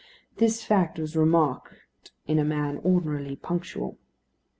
This 0.37 0.63
fact 0.63 0.97
was 0.97 1.15
remarked 1.15 1.75
in 2.25 2.39
a 2.39 2.43
man 2.43 2.79
ordinarily 2.79 3.35
punctual. 3.35 3.99